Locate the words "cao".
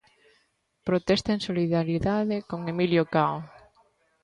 3.13-3.37